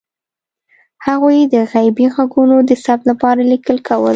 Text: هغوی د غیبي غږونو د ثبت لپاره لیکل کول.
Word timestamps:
هغوی 1.05 1.39
د 1.53 1.55
غیبي 1.73 2.07
غږونو 2.15 2.57
د 2.69 2.71
ثبت 2.83 3.05
لپاره 3.11 3.41
لیکل 3.51 3.77
کول. 3.87 4.09